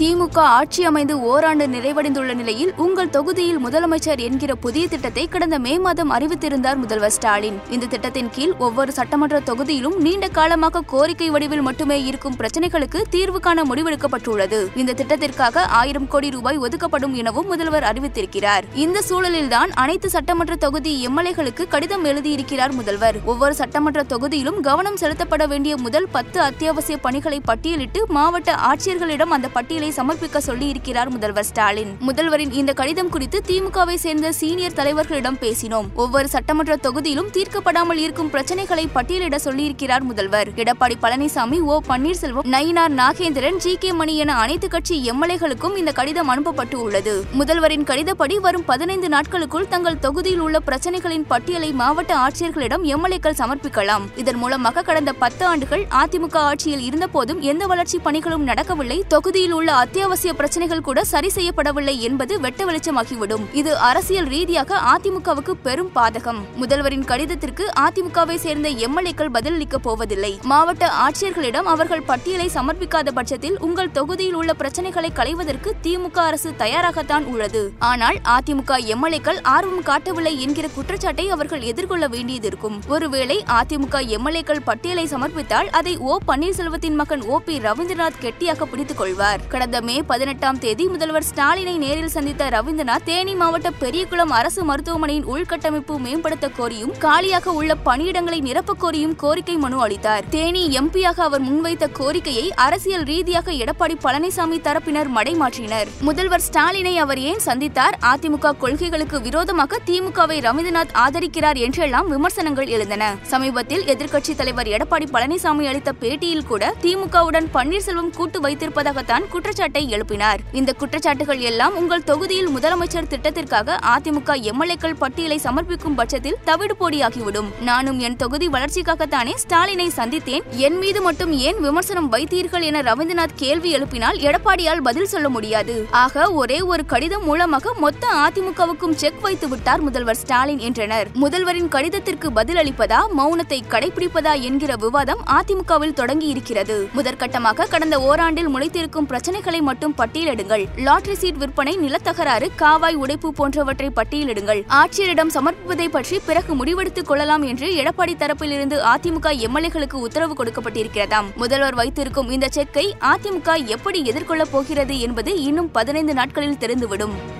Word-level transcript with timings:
திமுக 0.00 0.38
ஆட்சி 0.38 0.84
அமைந்து 0.84 1.20
ஓராண்டு 1.20 1.66
நிறைவடைந்துள்ள 1.66 2.34
நிலையில் 2.34 2.72
உங்கள் 2.76 3.10
தொகுதியில் 3.10 3.66
முதலமைச்சர் 3.66 4.18
என்கிற 4.18 4.54
புதிய 4.54 4.88
திட்டத்தை 4.88 5.28
கடந்த 5.28 5.58
மே 5.58 5.78
மாதம் 5.78 6.12
அறிவித்திருந்தார் 6.12 6.76
முதல்வர் 6.76 7.10
ஸ்டாலின். 7.10 7.58
இந்த 7.70 7.86
திட்டத்தின் 7.86 8.28
கீழ் 8.30 8.52
ஒவ்வொரு 8.58 8.92
சட்டமன்ற 8.92 9.40
தொகுதியிலும் 9.40 9.96
நீண்ட 9.96 10.28
காலமாக 10.28 10.80
கோரிக்கை 10.80 11.30
வடிவில் 11.30 11.60
மட்டுமே 11.60 12.04
இருக்கும் 12.04 12.36
பிரச்சனைகளுக்கு 12.38 13.02
தீர்வு 13.10 13.40
காண 13.40 13.62
முடிவெடுக்கப்பட்டுள்ளது. 13.62 14.76
இந்த 14.76 14.94
திட்டத்திற்காக 14.94 15.56
ஆயிரம் 15.56 16.08
கோடி 16.08 16.30
ரூபாய் 16.30 16.58
ஒதுக்கப்படும் 16.58 17.14
எனவும் 17.14 17.46
முதல்வர் 17.46 17.82
அறிவித்திருக்கிறார். 17.82 18.62
இந்த 18.74 19.02
சூழலில்தான் 19.08 19.72
அனைத்து 19.74 20.10
சட்டமன்ற 20.10 20.56
தொகுதி 20.56 21.08
எம்எல்ஏகளுக்கு 21.08 21.68
கடிதம் 21.68 22.04
எழுதியிருக்கிறார் 22.04 22.72
முதல்வர். 22.72 23.18
ஒவ்வொரு 23.24 23.54
சட்டமன்ற 23.54 24.02
தொகுதியிலும் 24.02 24.60
கவனம் 24.60 24.96
செலுத்தப்பட 24.96 25.46
வேண்டிய 25.46 25.76
முதல் 25.76 26.08
பத்து 26.10 26.40
அத்தியாவசிய 26.40 26.98
பணிகளை 26.98 27.40
பட்டியலிட்டு 27.52 28.02
மாவட்ட 28.06 28.58
ஆட்சியர்களிடம் 28.70 29.36
அந்த 29.38 29.48
பட்டியலை 29.48 29.86
சமர்ப்பிக்க 29.90 30.38
சொல்லி 30.38 30.66
இருக்கிறார் 30.68 31.10
முதல்வர் 31.10 31.44
ஸ்டாலின். 31.44 31.96
முதல்வரின் 32.06 32.52
இந்த 32.52 32.72
கடிதம் 32.72 33.08
குறித்து 33.08 33.42
திமுகவை 33.46 33.94
சேர்ந்த 33.94 34.32
சீனியர் 34.32 34.72
தலைவர்களிடம் 34.72 35.36
பேசினோம். 35.40 35.86
ஒவ்வொரு 35.94 36.28
சட்டமன்ற 36.28 36.76
தொகுதியிலும் 36.82 37.30
தீர்க்கப்படாமல் 37.32 37.96
இருக்கும் 37.96 38.30
பிரச்சனைகளை 38.30 38.86
பட்டியலிட 38.94 39.36
சொல்லியிருக்கிறார் 39.44 40.00
முதல்வர். 40.00 40.48
Edappadi 40.48 40.92
Palaniswami 41.02 41.60
O. 41.60 41.80
Panneerselvam 41.88 42.46
Nainar 42.50 42.94
Nagendran 42.96 43.56
G. 43.56 43.76
K. 43.76 43.92
Mani 43.92 44.16
என 44.16 44.36
அனைத்து 44.36 44.68
கட்சி 44.68 45.10
எம்எல்ஏகளுக்கும் 45.10 45.76
இந்த 45.76 45.92
கடிதம் 45.92 46.28
அனுப்பப்பட்டு 46.28 46.74
உள்ளது 46.74 47.24
முதல்வரின் 47.38 47.84
கடிதப்படி 47.84 48.40
வரும் 48.40 48.64
பதினைந்து 48.64 49.08
நாட்களுக்குள் 49.08 49.68
தங்கள் 49.68 49.98
தொகுதியில் 49.98 50.38
உள்ள 50.38 50.58
பிரச்சனைகளின் 50.66 51.24
பட்டியலை 51.28 51.72
மாவட்ட 51.72 52.16
ஆட்சியர்களிடம் 52.16 52.84
எம்எல்ஏக்கள் 52.84 53.38
சமர்ப்பிக்கலாம். 53.38 54.02
இதன் 54.16 54.36
மூலமாக 54.36 54.82
கடந்த 54.82 55.12
பத்து 55.12 55.46
ஆண்டுகள் 55.46 55.86
அதிமுக 55.90 56.36
ஆட்சியில் 56.36 56.80
இருந்தபோதும் 56.80 57.40
எந்த 57.40 57.66
வளர்ச்சி 57.66 57.98
பணிகளும் 58.04 58.42
நடக்கவில்லை. 58.42 59.04
தொகுதியில் 59.08 59.52
உள்ள 59.52 59.72
அத்தியாவசிய 59.78 60.34
பிரச்சனைகள் 60.34 60.80
கூட 60.80 61.04
சரி 61.04 61.30
செய்யப்படவில்லை 61.34 61.98
என்பது 61.98 62.40
வெட்ட 62.40 62.64
வெளிச்சமாகிவிடும். 62.64 63.44
இது 63.52 63.76
அரசியல் 63.76 64.24
ரீதியாக 64.24 64.78
அதிமுகவுக்கு 64.92 65.52
பெரும் 65.62 65.90
பாதகம். 65.94 66.40
முதல்வரின் 66.60 67.04
கடிதத்திற்கு 67.04 67.64
அதிமுகவை 67.80 68.34
சேர்ந்த 68.34 68.68
எம்எல்ஏக்கள் 68.70 69.30
பதிலளிக்கப் 69.34 69.82
போவதில்லை. 69.82 70.40
மாவட்ட 70.42 70.90
ஆட்சியர்களிடம் 71.04 71.68
அவர்கள் 71.74 72.02
பட்டியலை 72.02 72.50
சமர்ப்பிக்காத 72.54 73.12
பட்சத்தில் 73.12 73.58
உங்கள் 73.60 73.90
தொகுதியில் 73.90 74.34
உள்ள 74.34 74.54
பிரச்சனைகளை 74.58 75.10
களைவதற்கு 75.12 75.72
திமுக 75.82 76.18
அரசு 76.18 76.52
தயாராகத்தான் 76.58 77.24
உள்ளது. 77.24 77.72
ஆனால் 77.78 78.18
அதிமுக 78.24 78.80
எம்எல்ஏக்கள் 78.94 79.40
ஆர்வம் 79.42 79.82
காட்டவில்லை 79.82 80.40
என்கிற 80.40 80.68
குற்றச்சாட்டை 80.68 81.30
அவர்கள் 81.30 81.60
எதிர்கொள்ள 81.60 82.08
வேண்டியதிருக்கும். 82.08 82.80
ஒருவேளை 82.88 83.44
அதிமுக 83.60 84.02
எம்எல்ஏக்கள் 84.16 84.64
பட்டியலை 84.64 85.06
சமர்ப்பித்தால் 85.06 85.70
அதை 85.70 85.96
ஓ 85.96 86.18
பன்னீர்செல்வத்தின் 86.26 86.94
மகன் 86.94 87.22
ஓ 87.22 87.38
பி 87.38 87.58
ரவீந்திரநாத் 87.58 88.20
கெட்டியாக 88.20 88.66
பிடித்துக் 88.66 88.96
கொள்வார். 88.96 89.40
கடந்த 89.48 89.66
மே 89.68 90.02
பதினெட்டாம் 90.02 90.58
தேதி 90.58 90.84
முதல்வர் 90.84 91.24
ஸ்டாலினை 91.34 91.76
நேரில் 91.76 92.08
சந்தித்த 92.08 92.48
ரவீந்திரநாத் 92.48 93.02
தேனி 93.04 93.34
மாவட்ட 93.34 93.70
பெரியகுளம் 93.70 94.30
அரசு 94.30 94.64
மருத்துவமனையின் 94.64 95.26
உள்கட்டமைப்பு 95.26 95.98
மேம்படுத்த 95.98 96.50
கோரியும் 96.58 96.98
காலியாக 96.98 97.52
உள்ள 97.52 97.76
பணியிடங்களை 97.86 98.40
நிரப்பக் 98.40 98.84
கோரியும் 98.84 99.16
கோரிக்கை 99.16 99.56
மனு 99.56 99.80
அளித்தார். 99.80 100.28
தேனி 100.28 100.78
எம்பியாக 100.80 101.20
அவர் 101.20 101.42
முன்வைத்த 101.42 101.92
கோரிக்கையை 101.92 102.54
அரசியல் 102.54 103.02
ரீதியாக 103.02 103.52
எடப்பாடி 103.52 103.94
பழனிசாமி 104.04 104.60
தரப்பினர் 104.60 105.06
மடைமாற்றினர். 105.16 105.86
முதல்வர் 106.00 106.42
ஸ்டாலினை 106.52 106.94
அவர் 106.94 107.18
ஏன் 107.18 107.38
சந்தித்தார்? 107.44 107.98
அதிமுக 108.02 108.56
கொள்கைகளுக்கு 108.56 109.20
விரோதமாக 109.20 109.78
திமுகவை 109.86 110.40
ரவீந்திரநாத் 110.40 110.96
ஆதரிக்கிறார் 111.06 111.56
என்றெல்லாம் 111.56 112.08
விமர்சனங்கள் 112.08 112.66
எழுந்தன. 112.66 113.16
சமீபத்தில் 113.22 113.84
எதிர்க்கட்சித் 113.84 114.36
தலைவர் 114.36 114.66
எடப்பாடி 114.66 115.06
பழனிசாமி 115.12 115.66
அளித்த 115.66 115.92
பேட்டியில் 116.00 116.46
கூட 116.46 116.74
திமுகவுடன் 116.82 117.46
பன்னீர்செல்வம் 117.54 118.10
கூட்டு 118.10 118.40
வைத்திருப்பதாகத்தான் 118.40 119.28
குற்றச்சாட்டு 119.28 119.56
எழுப்பினார். 119.66 120.38
இந்த 120.52 120.74
குற்றச்சாட்டுகள் 120.78 121.38
எல்லாம் 121.38 121.76
உங்கள் 121.76 122.04
தொகுதியில் 122.04 122.48
முதலமைச்சர் 122.48 123.08
திட்டத்திற்காக 123.08 123.76
அதிமுக 123.96 124.50
எம்எல்ஏக்கள் 124.50 124.94
பட்டியலை 124.98 125.40
சமர்ப்பிக்கும் 125.44 125.94
பட்சத்தில் 125.94 126.36
தவிடு 126.44 126.76
போடியாகிவிடும். 126.80 127.46
நானும் 127.60 127.98
என் 127.98 128.16
தொகுதி 128.16 128.48
வளர்ச்சிக்காகத்தானே 128.48 129.34
ஸ்டாலினை 129.48 129.88
சந்தித்தேன். 129.96 130.42
என் 130.50 130.78
மீது 130.78 131.02
மட்டும் 131.02 131.32
ஏன் 131.32 131.60
விமர்சனம் 131.60 132.12
வைத்தீர்கள் 132.12 132.62
என 132.62 132.82
ரவீந்திரநாத் 132.82 133.36
கேள்வி 133.36 133.76
எழுப்பினால் 133.76 134.18
எடப்பாடியால் 134.18 134.80
பதில் 134.80 135.06
சொல்ல 135.06 135.28
முடியாது. 135.28 135.86
ஆக 135.90 136.32
ஒரே 136.32 136.60
ஒரு 136.60 136.86
கடிதம் 136.86 137.24
மூலமாக 137.24 137.74
மொத்த 137.74 138.06
அதிமுகவுக்கும் 138.06 138.94
செக் 138.94 139.20
வைத்து 139.20 139.48
விட்டார் 139.48 139.80
முதல்வர் 139.80 140.16
ஸ்டாலின் 140.16 140.58
என்றனர். 140.58 141.08
முதல்வரின் 141.20 141.68
கடிதத்திற்கு 141.68 142.30
பதிலளிப்பதா 142.30 143.00
மௌனத்தை 143.18 143.60
கடைபிடிப்பதா 143.68 144.40
என்கிற 144.40 144.76
விவாதம் 144.76 145.20
அதிமுகவில் 145.26 145.92
தொடங்கி 145.92 146.26
இருக்கிறது 146.26 146.88
முதற்கட்டமாக 146.96 147.68
கடந்த 147.68 147.98
ஓராண்டில் 147.98 148.48
முளைத்திருக்கும் 148.48 149.06
பிரச்சனைகளை 149.38 149.60
மட்டும் 149.60 149.94
பட்டியலிடுங்கள். 149.98 150.66
லாட்டரி 150.76 151.16
சீட் 151.16 151.36
விற்பனை 151.36 151.76
நிலத்தகராறு 151.76 152.50
காவாய் 152.58 152.94
உடைப்பு 152.94 153.32
போன்றவற்றை 153.32 153.90
பட்டியலிடுங்கள். 153.96 154.62
ஆட்சியரிடம் 154.68 155.30
சமர்ப்பிப்பதை 155.34 155.88
பற்றி 155.88 156.20
பிறகு 156.26 156.64
முடிவெடுத்துக் 156.64 157.06
கொள்ளலாம் 157.06 157.42
என்று 157.42 157.74
எடப்பாடி 157.74 158.14
தரப்பிலிருந்து 158.16 158.80
அதிமுக 158.96 159.46
எம்எல்ஏகளுக்கு 159.46 159.94
உத்தரவு 159.94 160.44
கொடுக்கப்பட்டிருக்கிறதாம். 160.44 161.34
முதல்வர் 161.34 161.74
வைத்திருக்கும் 161.74 162.30
இந்த 162.30 162.48
செக்கை 162.48 162.96
அதிமுக 163.00 163.64
எப்படி 163.64 164.02
எதிர்கொள்ளப் 164.02 164.52
போகிறது 164.52 165.00
என்பது 165.00 165.42
இன்னும் 165.42 165.70
பதினைந்து 165.70 166.14
நாட்களில் 166.14 166.56
தெரிந்துவிடும். 166.60 167.37